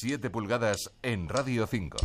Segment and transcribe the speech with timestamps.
[0.00, 1.98] 7 pulgadas en Radio 5.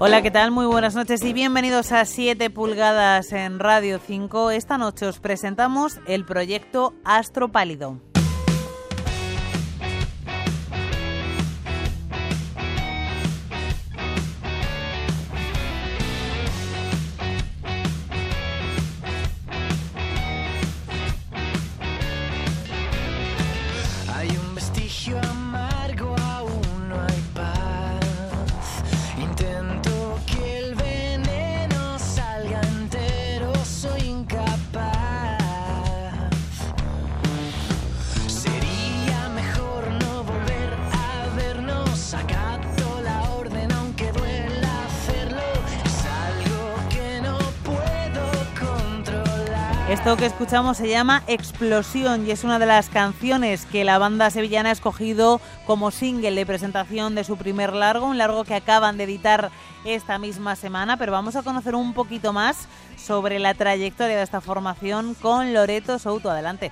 [0.00, 0.50] Hola, ¿qué tal?
[0.50, 4.50] Muy buenas noches y bienvenidos a 7 pulgadas en Radio 5.
[4.50, 8.09] Esta noche os presentamos el proyecto Astro Pálido.
[49.90, 54.30] Esto que escuchamos se llama Explosión y es una de las canciones que la banda
[54.30, 58.96] sevillana ha escogido como single de presentación de su primer largo, un largo que acaban
[58.96, 59.50] de editar
[59.84, 64.40] esta misma semana, pero vamos a conocer un poquito más sobre la trayectoria de esta
[64.40, 66.30] formación con Loreto Souto.
[66.30, 66.70] Adelante.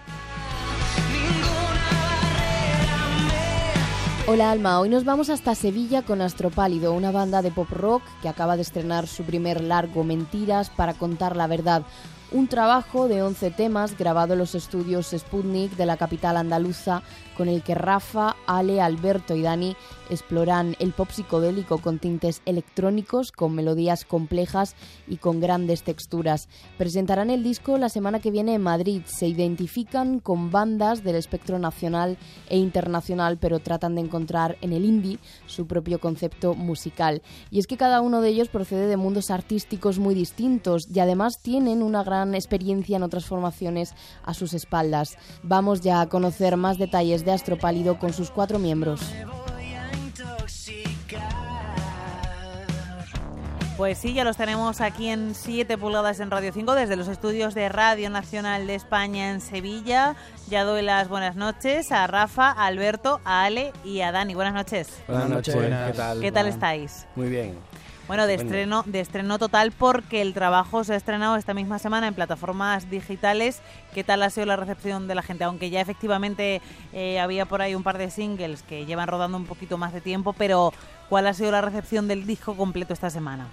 [4.28, 8.28] Hola Alma, hoy nos vamos hasta Sevilla con Astropálido, una banda de pop rock que
[8.28, 11.82] acaba de estrenar su primer largo Mentiras para contar la verdad.
[12.30, 17.02] Un trabajo de 11 temas grabado en los estudios Sputnik de la capital andaluza
[17.38, 19.76] con el que Rafa, Ale, Alberto y Dani
[20.10, 24.74] exploran el pop psicodélico con tintes electrónicos, con melodías complejas
[25.06, 26.48] y con grandes texturas.
[26.76, 29.02] Presentarán el disco la semana que viene en Madrid.
[29.06, 34.84] Se identifican con bandas del espectro nacional e internacional, pero tratan de encontrar en el
[34.84, 37.22] indie su propio concepto musical.
[37.50, 41.40] Y es que cada uno de ellos procede de mundos artísticos muy distintos y además
[41.42, 45.16] tienen una gran experiencia en otras formaciones a sus espaldas.
[45.42, 49.00] Vamos ya a conocer más detalles de Astropálido con sus cuatro miembros.
[53.78, 57.54] Pues sí, ya los tenemos aquí en 7 pulgadas en Radio 5 desde los estudios
[57.54, 60.16] de Radio Nacional de España en Sevilla.
[60.48, 64.34] Ya doy las buenas noches a Rafa, a Alberto, a Ale y a Dani.
[64.34, 64.88] Buenas noches.
[65.06, 66.20] Buenas noches, ¿qué tal?
[66.20, 67.06] ¿Qué tal estáis?
[67.14, 67.56] Muy bien.
[68.08, 72.08] Bueno, de estreno, de estreno total porque el trabajo se ha estrenado esta misma semana
[72.08, 73.60] en plataformas digitales.
[73.92, 75.44] ¿Qué tal ha sido la recepción de la gente?
[75.44, 76.62] Aunque ya efectivamente
[76.94, 80.00] eh, había por ahí un par de singles que llevan rodando un poquito más de
[80.00, 80.72] tiempo, pero
[81.10, 83.48] ¿cuál ha sido la recepción del disco completo esta semana?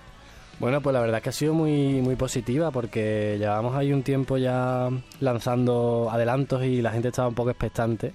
[0.57, 4.03] Bueno, pues la verdad es que ha sido muy, muy positiva porque llevamos ahí un
[4.03, 4.89] tiempo ya
[5.19, 8.13] lanzando adelantos y la gente estaba un poco expectante.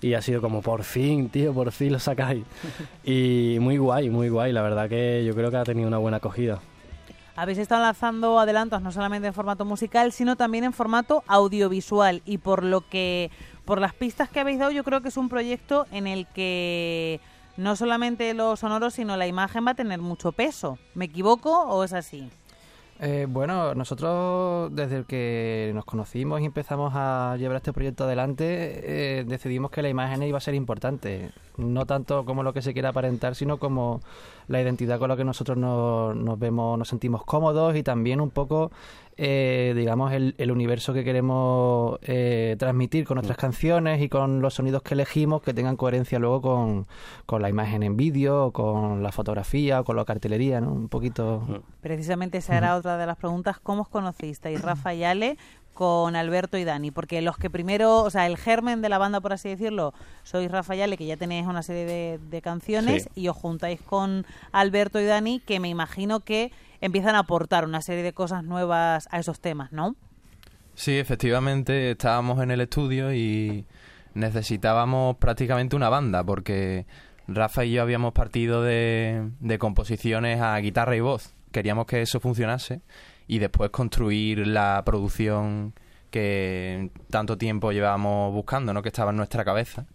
[0.00, 2.44] Y ha sido como, por fin, tío, por fin lo sacáis.
[3.04, 4.52] y muy guay, muy guay.
[4.52, 6.60] La verdad que yo creo que ha tenido una buena acogida.
[7.34, 12.22] Habéis estado lanzando adelantos no solamente en formato musical, sino también en formato audiovisual.
[12.24, 13.30] Y por lo que,
[13.64, 17.20] por las pistas que habéis dado, yo creo que es un proyecto en el que
[17.56, 20.78] no solamente lo sonoro, sino la imagen va a tener mucho peso.
[20.94, 22.28] ¿Me equivoco o es así?
[23.00, 29.24] Eh, bueno, nosotros desde que nos conocimos y empezamos a llevar este proyecto adelante, eh,
[29.24, 31.30] decidimos que la imagen iba a ser importante.
[31.56, 34.00] No tanto como lo que se quiere aparentar, sino como
[34.48, 38.30] la identidad con la que nosotros nos, nos vemos, nos sentimos cómodos y también un
[38.30, 38.72] poco,
[39.18, 44.54] eh, digamos, el, el universo que queremos eh, transmitir con nuestras canciones y con los
[44.54, 46.86] sonidos que elegimos que tengan coherencia luego con,
[47.26, 50.72] con la imagen en vídeo, con la fotografía o con la cartelería, ¿no?
[50.72, 51.62] Un poquito...
[51.80, 53.58] Precisamente esa era otra de las preguntas.
[53.60, 55.36] ¿Cómo os conocisteis, Rafa y Ale,
[55.78, 56.90] con Alberto y Dani?
[56.90, 59.94] Porque los que primero, o sea, el germen de la banda, por así decirlo,
[60.24, 63.20] sois Rafa y Ale, que ya tenéis una serie de, de canciones, Sí.
[63.22, 66.50] y os juntáis con Alberto y Dani, que me imagino que
[66.80, 69.94] empiezan a aportar una serie de cosas nuevas a esos temas, ¿no?
[70.74, 73.64] Sí, efectivamente, estábamos en el estudio y
[74.14, 76.86] necesitábamos prácticamente una banda, porque
[77.28, 81.34] Rafa y yo habíamos partido de, de composiciones a guitarra y voz.
[81.52, 82.80] Queríamos que eso funcionase
[83.28, 85.74] y después construir la producción
[86.10, 88.82] que tanto tiempo llevábamos buscando, ¿no?
[88.82, 89.86] que estaba en nuestra cabeza.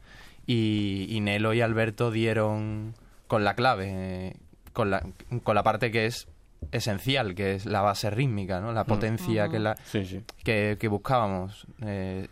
[0.45, 2.93] Y, y Nelo y Alberto dieron
[3.27, 4.35] con la clave, eh,
[4.73, 5.03] con la,
[5.43, 6.27] con la parte que es
[6.71, 8.71] esencial, que es la base rítmica, ¿no?
[8.73, 10.21] la potencia que la, Sí, sí.
[10.43, 11.65] que, que buscábamos.
[11.81, 12.27] eh,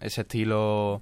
[0.00, 1.00] ese estilo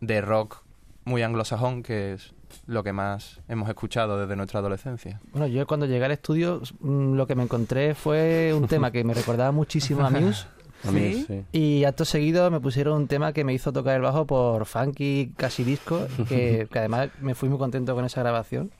[0.00, 0.62] de rock
[1.04, 2.34] muy anglosajón que es
[2.66, 5.20] lo que más hemos escuchado desde nuestra adolescencia.
[5.32, 9.04] Bueno, yo cuando llegué al estudio mm, lo que me encontré fue un tema que
[9.04, 10.46] me recordaba muchísimo a Muse,
[10.82, 11.24] ¿Sí?
[11.26, 11.44] sí.
[11.52, 15.32] Y acto seguido me pusieron un tema que me hizo tocar el bajo por funky,
[15.36, 18.70] casi disco, que, que además me fui muy contento con esa grabación.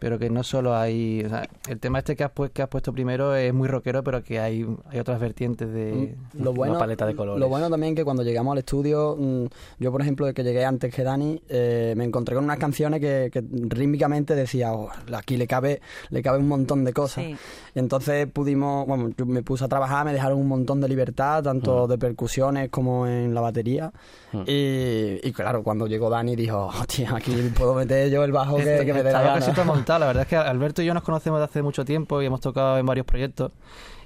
[0.00, 1.22] Pero que no solo hay...
[1.24, 4.02] o sea, el tema este que has, pu- que has puesto primero es muy rockero,
[4.02, 6.16] pero que hay, hay otras vertientes de...
[6.34, 7.38] Lo bueno, Una paleta de colores.
[7.38, 9.44] Lo bueno también que cuando llegamos al estudio, mm,
[9.78, 12.98] yo por ejemplo, de que llegué antes que Dani, eh, me encontré con unas canciones
[13.00, 17.22] que, que rítmicamente decía, "Oh, aquí le cabe, le cabe un montón de cosas.
[17.24, 17.36] Sí.
[17.74, 21.42] Y entonces pudimos, bueno, yo me puse a trabajar, me dejaron un montón de libertad,
[21.42, 21.90] tanto Mm.
[21.90, 23.92] de percusiones como en la batería.
[24.32, 24.42] Mm.
[24.46, 28.82] Y, y claro, cuando llegó Dani dijo, hostia, aquí puedo meter yo el bajo que,
[28.84, 29.40] que me dé la estaba gana.
[29.98, 32.40] La verdad es que Alberto y yo nos conocemos desde hace mucho tiempo y hemos
[32.40, 33.52] tocado en varios proyectos.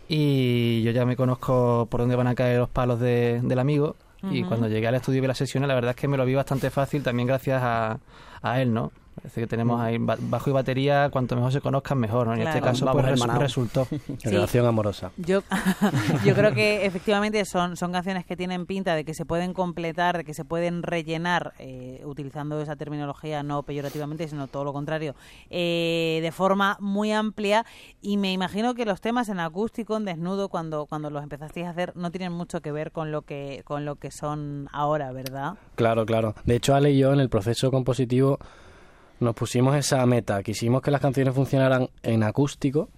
[0.09, 3.97] Y yo ya me conozco por dónde van a caer los palos de- del amigo.
[4.31, 6.25] Y cuando llegué al estudio y vi las sesiones, la verdad es que me lo
[6.25, 7.99] vi bastante fácil también gracias a,
[8.41, 8.91] a él, ¿no?
[9.15, 12.35] Parece que tenemos ahí ba- bajo y batería, cuanto mejor se conozcan, mejor, ¿no?
[12.35, 13.89] En este caso, Vamos pues resu- resultó.
[14.25, 15.13] Relación amorosa.
[15.17, 15.43] Yo,
[16.25, 20.19] yo creo que efectivamente son, son canciones que tienen pinta de que se pueden completar,
[20.19, 25.15] de que se pueden rellenar, eh, utilizando esa terminología no peyorativamente, sino todo lo contrario,
[25.51, 27.65] eh, de forma muy amplia.
[28.03, 31.71] Y me imagino que los temas en acústico, en desnudo, cuando, cuando los empezasteis a
[31.71, 35.55] hacer, no tienen mucho que ver con lo que, con lo que son ahora, ¿verdad?
[35.77, 36.35] Claro, claro.
[36.45, 38.39] De hecho, Ale y yo en el proceso compositivo
[39.25, 40.43] nos pusimos esa meta.
[40.43, 42.89] Quisimos que las canciones funcionaran en acústico,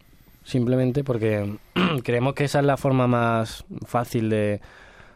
[0.45, 1.59] simplemente porque
[2.05, 4.61] creemos que esa es la forma más fácil de,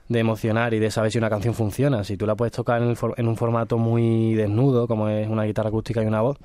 [0.09, 2.03] de emocionar y de saber si una canción funciona.
[2.05, 5.69] Si tú la puedes tocar en, en un formato muy desnudo, como es una guitarra
[5.69, 6.39] acústica y una voz.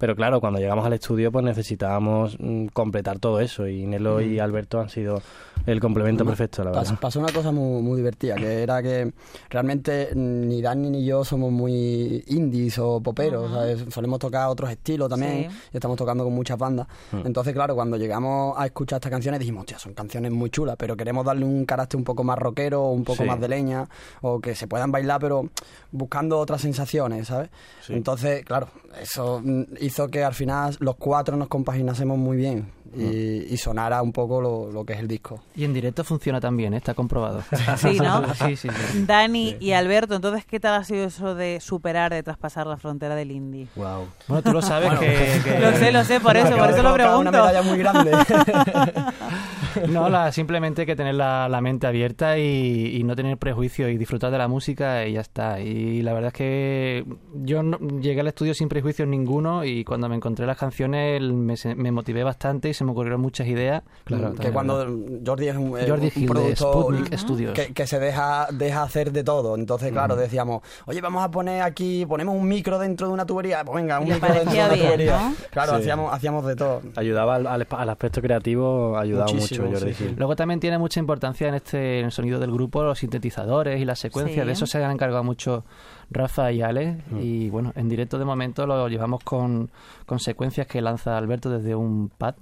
[0.00, 4.40] Pero claro, cuando llegamos al estudio pues necesitábamos mm, completar todo eso y Nelo y
[4.40, 5.22] Alberto han sido
[5.66, 6.98] el complemento Además, perfecto, la verdad.
[6.98, 9.12] Pasó una cosa muy, muy divertida, que era que
[9.50, 13.50] realmente ni Dani ni yo somos muy indies o poperos,
[13.92, 15.56] solemos tocar otros estilos también, Sí.
[15.74, 16.86] y estamos tocando con muchas bandas.
[17.12, 17.26] Mm.
[17.26, 20.96] Entonces, claro, cuando llegamos a escuchar estas canciones dijimos, hostia, son canciones muy chulas, pero
[20.96, 23.28] queremos darle un carácter un poco más rockero, un poco Sí.
[23.28, 23.86] más de leña,
[24.22, 25.50] o que se puedan bailar, pero
[25.92, 27.50] buscando otras sensaciones, ¿sabes?
[27.82, 27.92] Sí.
[27.92, 28.68] Entonces, claro,
[29.02, 29.42] eso
[29.90, 34.40] hizo que al final los cuatro nos compaginásemos muy bien y, y sonara un poco
[34.40, 35.40] lo, lo que es el disco.
[35.54, 36.78] Y en directo funciona también, ¿eh?
[36.78, 37.40] está comprobado.
[37.76, 38.34] Sí, ¿no?
[38.34, 39.04] sí, sí, sí.
[39.06, 43.14] Dani y Alberto, entonces, ¿qué tal ha sido eso de superar, de traspasar la frontera
[43.14, 43.68] del indie?
[43.76, 44.08] Wow.
[44.26, 46.90] Bueno, tú lo sabes que, que- Lo sé, lo sé, por eso, por eso lo
[46.90, 47.32] colocar Una pregunto.
[47.32, 48.10] medalla muy grande.
[49.90, 53.90] No, la, simplemente hay que tener la, la mente abierta y, y no tener prejuicios
[53.90, 55.60] y disfrutar de la música y ya está.
[55.60, 57.04] Y la verdad es que
[57.42, 61.56] yo no- llegué al estudio sin prejuicios ninguno y cuando me encontré las canciones me,
[61.56, 63.82] se- me motivé bastante y se me ocurrieron muchas ideas.
[64.04, 64.86] Claro, que cuando
[65.24, 66.28] Jordi es un, es Jordi un Gil
[67.10, 67.52] de Studios.
[67.54, 69.54] que, que se deja, deja hacer de todo.
[69.56, 73.64] Entonces, claro, decíamos, oye, vamos a poner aquí, ponemos un micro dentro de una tubería.
[73.64, 75.20] Pues venga, un Le micro dentro de una bien, tubería.
[75.20, 75.34] ¿no?
[75.50, 75.80] Claro, Sí.
[75.80, 76.82] hacíamos, hacíamos de todo.
[76.96, 80.04] Ayudaba al, al, al aspecto creativo, Muchísimo, mucho Jordi sí, sí.
[80.04, 80.14] Gil.
[80.16, 83.84] Luego también tiene mucha importancia en este en el sonido del grupo los sintetizadores y
[83.84, 84.44] las secuencias.
[84.44, 84.46] Sí.
[84.46, 85.64] De eso se han encargado mucho
[86.10, 86.98] Rafa y Ale.
[87.10, 87.18] Mm.
[87.20, 89.70] Y bueno, en directo de momento lo llevamos con,
[90.06, 92.34] con secuencias que lanza Alberto desde un pad.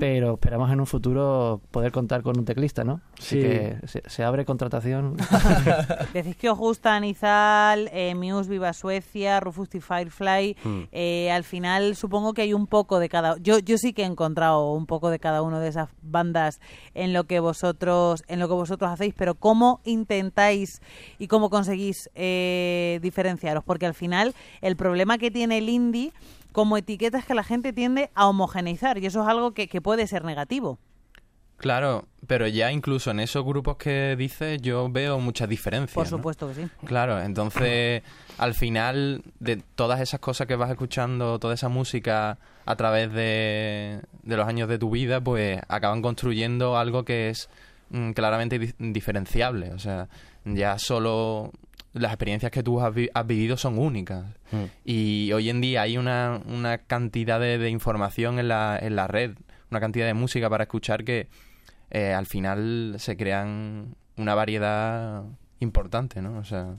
[0.00, 3.00] Pero esperamos en un futuro poder contar con un teclista, ¿no?
[3.18, 3.40] Así Sí.
[3.42, 5.16] que se, se abre contratación.
[6.14, 10.56] Decís que os gusta Nizal, eh, Muse, Viva Suecia, Rufus y Firefly.
[10.64, 10.80] Mm.
[10.92, 13.36] Eh, al final supongo que hay un poco de cada...
[13.38, 16.60] Yo, yo sí que he encontrado un poco de cada una de esas bandas
[16.94, 20.80] en lo que vosotros en lo que vosotros hacéis, pero ¿cómo intentáis
[21.18, 23.64] y cómo conseguís eh, diferenciaros?
[23.64, 26.12] Porque al final el problema que tiene el indie
[26.52, 29.80] como etiqueta es que la gente tiende a homogeneizar y eso es algo que, que
[29.80, 30.78] puede ser negativo.
[31.56, 35.94] Claro, pero ya incluso en esos grupos que dices yo veo muchas diferencias.
[35.94, 36.16] Por ¿no?
[36.16, 36.68] supuesto que sí.
[36.86, 38.02] Claro, entonces
[38.38, 44.00] al final de todas esas cosas que vas escuchando, toda esa música a través de,
[44.24, 47.48] de los años de tu vida, pues acaban construyendo algo que es
[47.90, 49.72] mm, claramente di- diferenciable.
[49.72, 50.08] O sea,
[50.44, 51.52] ya solo
[51.92, 54.24] las experiencias que tú has, vi- has vivido son únicas.
[54.50, 54.64] Mm.
[54.84, 59.06] Y hoy en día hay una, una cantidad de, de información en la, en la
[59.06, 59.32] red,
[59.70, 61.28] una cantidad de música para escuchar que
[61.90, 65.24] eh, al final se crean una variedad
[65.60, 66.38] importante, ¿no?
[66.38, 66.76] O sea,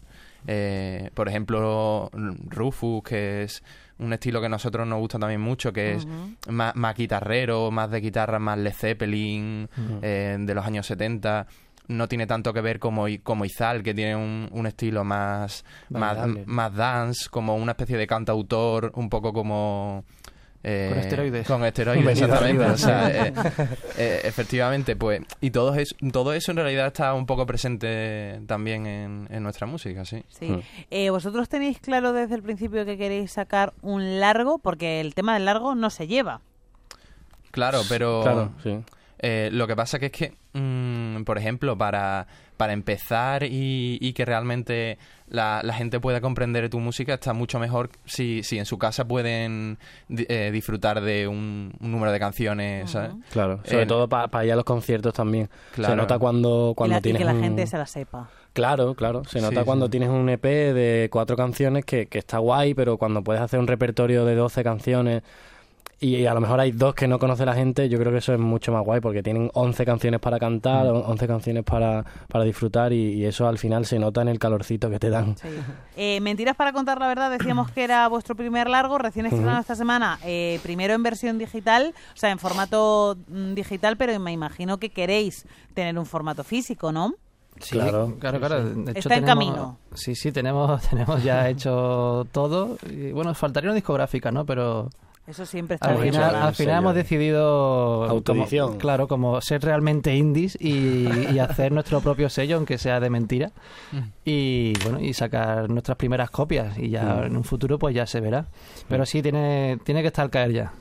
[0.48, 3.64] eh, por ejemplo, Rufus, que es
[4.00, 6.08] un estilo que a nosotros nos gusta también mucho, que es
[6.50, 9.70] más, más guitarrero, más de guitarra, más Led Zeppelin,
[10.02, 11.48] eh, de los años 70.
[11.88, 16.18] No tiene tanto que ver como, como Izal, que tiene un, un estilo más, más,
[16.46, 20.06] más dance, como una especie de cantautor, un poco como...
[20.64, 21.46] eh, Con esteroides.
[21.48, 22.64] Con esteroides, Venido exactamente.
[22.64, 22.74] arriba.
[22.74, 23.34] O sea, eh,
[23.98, 25.22] eh, efectivamente, pues...
[25.42, 29.68] Y todo eso, todo eso en realidad está un poco presente también en, en nuestra
[29.68, 30.24] música, sí.
[30.30, 30.46] Sí.
[30.52, 30.60] Mm.
[30.90, 34.58] Eh, ¿Vosotros tenéis claro desde el principio que queréis sacar un largo?
[34.58, 36.40] Porque el tema del largo no se lleva.
[37.52, 38.22] Claro, pero...
[38.24, 38.80] Claro, sí.
[39.26, 40.83] Eh, lo que pasa que es que mm,
[41.24, 42.28] por ejemplo, para,
[42.58, 47.60] para empezar y, y que realmente la, la gente pueda comprender tu música, está mucho
[47.60, 49.78] mejor si, si en su casa pueden
[50.10, 53.12] eh, disfrutar de un, un número de canciones, ¿sabes?
[53.32, 55.50] Claro, sobre Eh, todo para ir a los conciertos también.
[55.74, 55.94] Claro.
[55.94, 58.30] Se nota cuando, Y, cuando la- y tienes que la un- gente se la sepa.
[58.54, 59.24] Claro, claro.
[59.26, 59.92] Se nota Sí, cuando sí.
[59.92, 63.66] tienes un EP de cuatro canciones que, que está guay, pero cuando puedes hacer un
[63.66, 65.24] repertorio de 12 canciones
[66.00, 68.34] y a lo mejor hay dos que no conoce la gente, yo creo que eso
[68.34, 71.04] es mucho más guay porque tienen 11 canciones para cantar, Mm.
[71.10, 74.90] 11 canciones para, para disfrutar y, y eso al final se nota en el calorcito
[74.90, 75.38] que te dan.
[75.38, 75.48] Sí.
[75.96, 79.76] Eh, Mentiras para contar la verdad, decíamos que era vuestro primer largo, recién estrenado esta
[79.76, 84.78] semana, eh, primero en versión digital, o sea, en formato mm, digital, pero me imagino
[84.80, 87.14] que queréis tener un formato físico, ¿no?
[87.60, 88.64] Sí, Claro, claro, claro.
[88.66, 89.78] De hecho, Está en tenemos- camino.
[89.94, 92.78] Sí, sí, tenemos, tenemos ya hecho todo.
[92.90, 94.44] Y, bueno, faltaría una discográfica, ¿no?
[94.44, 94.90] Pero
[95.26, 98.04] Eso siempre está al bien, final, al final hemos decidido...
[98.04, 98.68] Autoedición.
[98.68, 103.10] como- claro, como ser realmente indies y, y hacer nuestro propio sello, aunque sea de
[103.10, 103.52] mentira.
[104.26, 106.78] Y bueno, y sacar nuestras primeras copias.
[106.78, 107.24] Y ya Mm.
[107.28, 108.48] en un futuro pues ya se verá.
[108.90, 110.74] Pero sí, tiene, tiene que estar al caer ya.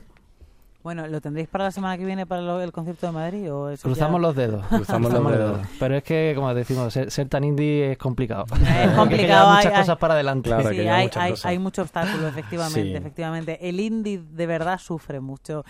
[0.83, 3.53] Bueno, ¿lo tendréis para la semana que viene para lo- el concierto de Madrid?
[3.53, 4.65] O eso Cruzamos ya- los dedos.
[4.69, 5.59] Cruzamos los dedos.
[5.79, 8.43] Pero es que, como decimos, ser, ser tan indie es complicado.
[8.47, 10.49] Es Hay que complicado, llevar muchas hay- cosas para adelante.
[10.49, 12.95] Claro, Sí, hay, hay, hay mucho obstáculo, efectivamente, Sí.
[12.95, 13.69] efectivamente.
[13.69, 15.63] El indie de verdad sufre mucho.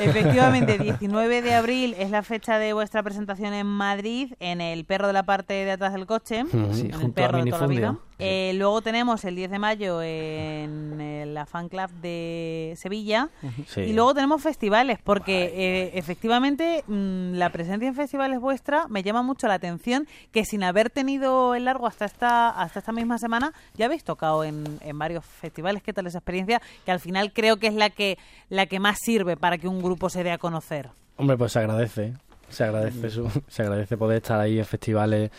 [0.00, 5.08] Efectivamente, 19 de abril es la fecha de vuestra presentación en Madrid, en el perro
[5.08, 6.44] de la parte de atrás del coche.
[6.72, 7.96] Sí, en el a perro de toda la vida.
[8.18, 13.28] Eh, luego tenemos el 10 de mayo en eh, la Fan Club de Sevilla.
[13.66, 13.82] Sí.
[13.82, 19.22] Y luego tenemos festivales, porque eh, efectivamente mm, la presencia en festivales vuestra me llama
[19.22, 23.52] mucho la atención que sin haber tenido el largo hasta esta hasta esta misma semana,
[23.74, 25.82] ya habéis tocado en, en varios festivales.
[25.82, 26.60] ¿Qué tal esa experiencia?
[26.84, 29.82] Que al final creo que es la que, la que más sirve para que un
[29.82, 30.90] grupo se dé a conocer.
[31.16, 32.14] Hombre, pues se agradece.
[32.50, 35.30] Se agradece, su- se agradece poder estar ahí en festivales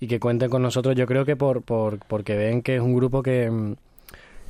[0.00, 0.94] y que cuenten con nosotros.
[0.96, 3.74] Yo creo que por, por porque ven que es un grupo que, mm,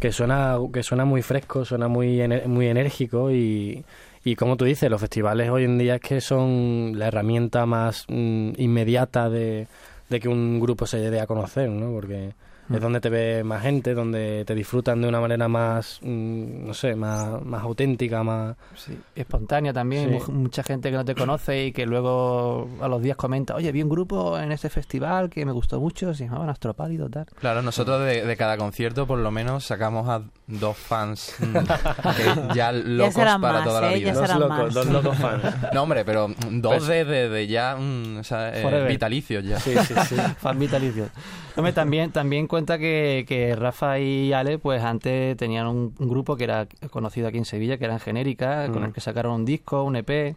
[0.01, 3.85] que suena que suena muy fresco, suena muy ener- muy enérgico y,
[4.25, 8.05] y como tú dices, los festivales hoy en día es que son la herramienta más
[8.09, 9.67] mm, inmediata de,
[10.09, 11.93] de que un grupo se dé a conocer, ¿no?
[11.93, 12.33] Porque
[12.73, 16.75] es donde te ve más gente, donde te disfrutan de una manera más, mm, no
[16.75, 18.57] sé, más, más auténtica, más...
[18.75, 20.33] Sí, espontánea también, Sí.
[20.33, 23.83] mucha gente que no te conoce y que luego a los días comenta, oye, vi
[23.83, 27.27] un grupo en ese festival que me gustó mucho, se llamaba Astropálido, tal.
[27.39, 31.53] Claro, nosotros de, de cada concierto por lo menos sacamos a dos fans mm,
[32.49, 33.99] que ya locos para más, toda la ¿eh?
[33.99, 34.13] vida.
[34.13, 34.75] Ya serán más.
[34.75, 35.43] dos locos fans.
[35.73, 39.59] No, hombre, pero dos Pues- de, de, de ya mm, o sea, eh, vitalicios ya.
[39.61, 40.17] Sí, sí, sí.
[40.39, 41.09] Fan vitalicio.
[41.57, 46.37] Hombre, también, también cuenta que, que Rafa y Ale, pues antes tenían un, un grupo
[46.37, 48.87] que era conocido aquí en Sevilla, que eran Genérica, con Mm.
[48.87, 50.37] el que sacaron un disco, un EP.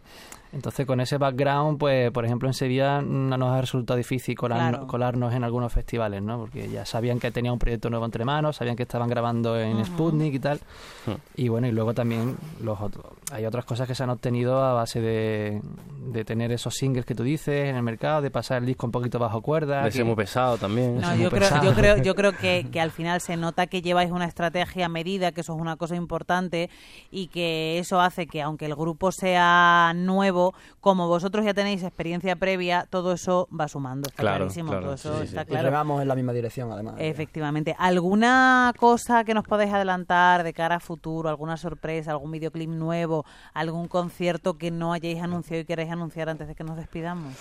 [0.52, 4.70] Entonces, con ese background, pues, por ejemplo, en Sevilla no nos ha resultado difícil colar-
[4.70, 4.86] Claro.
[4.88, 6.38] colarnos en algunos festivales, ¿no?
[6.38, 9.76] Porque ya sabían que tenía un proyecto nuevo entre manos, sabían que estaban grabando en
[9.76, 9.84] Ujú.
[9.84, 10.58] Sputnik y tal.
[11.06, 11.10] Mm.
[11.36, 14.72] Y bueno, y luego también los otros, hay otras cosas que se han obtenido a
[14.74, 15.60] base de,
[16.08, 18.92] de tener esos singles que tú dices en el mercado, de pasar el disco un
[18.92, 19.84] poquito bajo cuerda.
[19.84, 20.96] De ser muy pesado también.
[21.00, 21.64] No, es muy yo creo, pesado.
[21.64, 24.88] yo creo, yo creo que, que al final se nota que lleváis una estrategia a
[24.88, 26.70] medida, que eso es una cosa importante
[27.12, 30.39] y que eso hace que aunque el grupo sea nuevo,
[30.80, 34.08] como vosotros ya tenéis experiencia previa, todo eso va sumando.
[34.08, 35.48] Está Claro, clarísimo, claro, todo eso sí, está sí.
[35.48, 35.64] Y claro.
[35.66, 36.94] remamos en la misma dirección, además.
[36.98, 37.74] Efectivamente.
[37.78, 41.28] ¿Alguna cosa que nos podéis adelantar de cara a futuro?
[41.28, 42.12] ¿Alguna sorpresa?
[42.12, 43.24] ¿Algún videoclip nuevo?
[43.54, 47.34] ¿Algún concierto que no hayáis anunciado y queráis anunciar antes de que nos despidamos?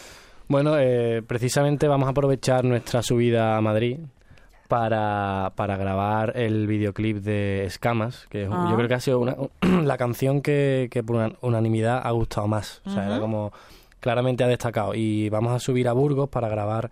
[0.48, 4.00] Bueno, eh, precisamente vamos a aprovechar nuestra subida a Madrid
[4.70, 8.68] para, para grabar el videoclip de Escamas, que Ah.
[8.70, 9.36] yo creo que ha sido una-
[9.84, 12.82] la canción que, que por una- unanimidad ha gustado más.
[12.86, 13.52] O sea, era como
[14.00, 14.94] claramente ha destacado.
[14.96, 16.92] Y vamos a subir a Burgos para grabar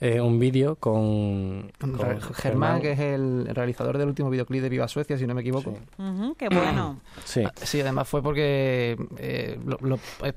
[0.00, 4.68] eh, un vídeo con, con Germán, Germán, que es el realizador del último videoclip de
[4.68, 5.72] Viva Suecia, si no me equivoco.
[5.96, 6.34] Sí.
[6.38, 7.00] Qué bueno.
[7.24, 7.42] Sí.
[7.44, 10.34] Ah, Sí, además fue porque eh, lo, lo- eh,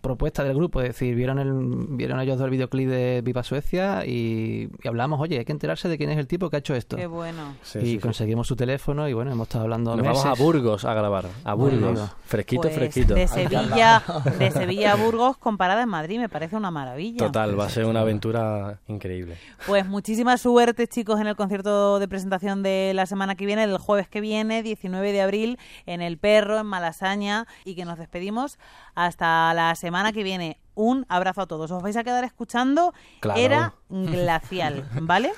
[0.00, 1.52] propuesta del grupo, es decir, vieron el,
[1.96, 5.88] vieron ellos dos el videoclip de Viva Suecia y, y hablamos, oye, hay que enterarse
[5.88, 6.96] de quién es el tipo que ha hecho esto.
[6.96, 7.56] Qué bueno.
[7.62, 7.98] Sí, y sí, sí.
[7.98, 10.22] conseguimos su teléfono y bueno, hemos estado hablando Nos meses.
[10.24, 11.26] vamos a Burgos a grabar.
[11.44, 12.00] A Burgos.
[12.26, 13.14] Fresquito, Pues, fresquito.
[13.14, 14.02] De Sevilla,
[14.38, 17.18] de Sevilla a Burgos comparada en Madrid, me parece una maravilla.
[17.18, 19.36] Total, va a ser una aventura increíble.
[19.66, 23.78] Pues muchísima suerte, chicos, en el concierto de presentación de la semana que viene, el
[23.78, 28.58] jueves que viene, 19 de abril, en El Perro, en Malasaña, y que nos despedimos
[28.94, 30.58] hasta la semana que viene.
[30.74, 31.70] Un abrazo a todos.
[31.70, 33.40] Os vais a quedar escuchando Claro.
[33.40, 35.32] Era Glacial, ¿vale?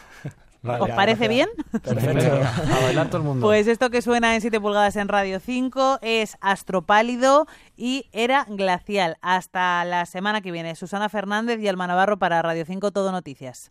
[0.62, 1.48] Vale, ¿Os parece bien?
[1.70, 2.40] Perfecto.
[2.74, 3.46] A bailar todo el mundo.
[3.46, 9.16] Pues esto que suena en 7 pulgadas en Radio 5 es Astropálido y Era Glacial.
[9.20, 10.74] Hasta la semana que viene.
[10.74, 13.70] Susana Fernández y Alma Navarro para Radio 5 Todo Noticias.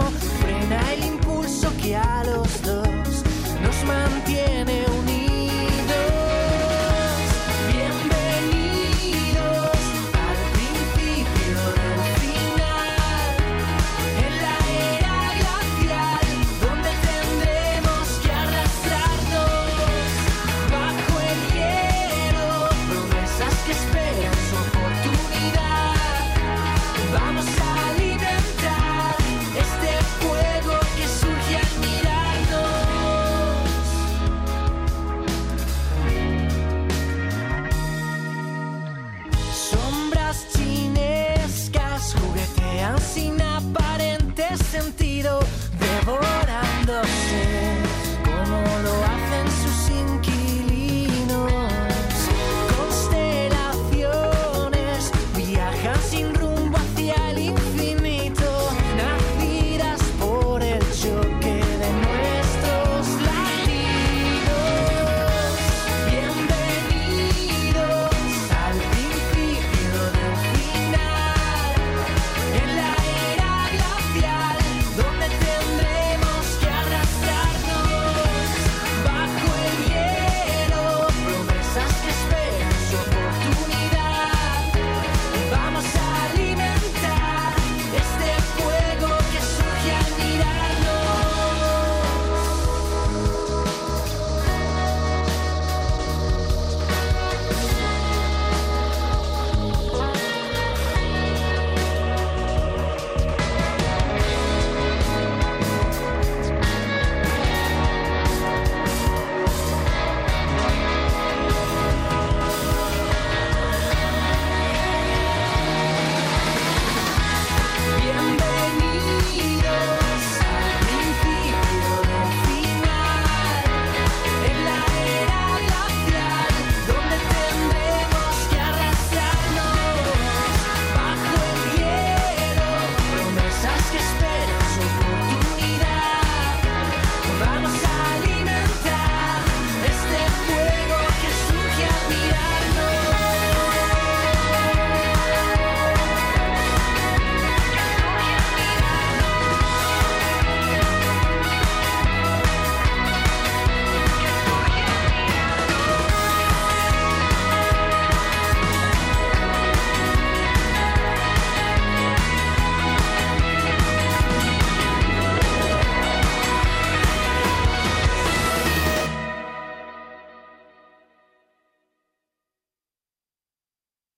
[0.00, 2.88] Frena el impulso que a los dos
[3.62, 4.91] nos mantiene